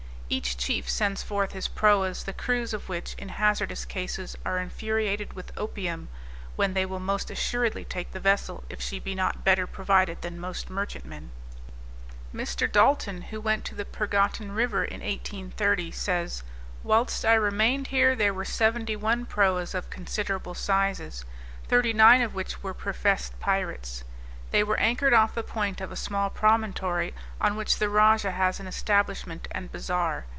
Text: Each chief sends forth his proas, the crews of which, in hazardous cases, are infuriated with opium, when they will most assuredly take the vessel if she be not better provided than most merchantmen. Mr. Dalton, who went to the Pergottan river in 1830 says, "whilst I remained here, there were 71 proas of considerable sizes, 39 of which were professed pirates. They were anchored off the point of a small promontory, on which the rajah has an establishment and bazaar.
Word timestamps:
Each 0.33 0.55
chief 0.55 0.89
sends 0.89 1.21
forth 1.23 1.51
his 1.51 1.67
proas, 1.67 2.23
the 2.23 2.31
crews 2.31 2.73
of 2.73 2.87
which, 2.87 3.15
in 3.15 3.27
hazardous 3.27 3.83
cases, 3.83 4.37
are 4.45 4.59
infuriated 4.59 5.33
with 5.33 5.51
opium, 5.57 6.07
when 6.55 6.73
they 6.73 6.85
will 6.85 7.01
most 7.01 7.29
assuredly 7.29 7.83
take 7.83 8.13
the 8.13 8.19
vessel 8.21 8.63
if 8.69 8.79
she 8.81 8.97
be 8.97 9.13
not 9.13 9.43
better 9.43 9.67
provided 9.67 10.21
than 10.21 10.39
most 10.39 10.69
merchantmen. 10.69 11.31
Mr. 12.33 12.71
Dalton, 12.71 13.23
who 13.23 13.41
went 13.41 13.65
to 13.65 13.75
the 13.75 13.83
Pergottan 13.83 14.53
river 14.55 14.85
in 14.85 15.01
1830 15.01 15.91
says, 15.91 16.43
"whilst 16.81 17.25
I 17.25 17.33
remained 17.33 17.87
here, 17.87 18.15
there 18.15 18.33
were 18.33 18.45
71 18.45 19.25
proas 19.25 19.75
of 19.75 19.89
considerable 19.89 20.53
sizes, 20.53 21.25
39 21.67 22.21
of 22.21 22.33
which 22.35 22.63
were 22.63 22.73
professed 22.73 23.37
pirates. 23.41 24.05
They 24.51 24.63
were 24.65 24.75
anchored 24.81 25.13
off 25.13 25.33
the 25.33 25.43
point 25.43 25.79
of 25.79 25.93
a 25.93 25.95
small 25.95 26.29
promontory, 26.29 27.13
on 27.39 27.55
which 27.55 27.77
the 27.79 27.87
rajah 27.87 28.31
has 28.31 28.59
an 28.59 28.67
establishment 28.67 29.47
and 29.51 29.71
bazaar. 29.71 30.25